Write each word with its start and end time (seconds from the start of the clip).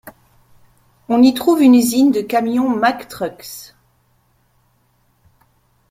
On 1.09 1.21
y 1.21 1.35
trouve 1.35 1.61
une 1.61 1.75
usine 1.75 2.09
de 2.11 2.21
camions 2.21 2.67
Mack 2.75 3.07
Trucks. 3.07 3.75